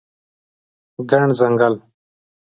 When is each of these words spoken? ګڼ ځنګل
ګڼ 1.09 1.27
ځنګل 1.39 1.73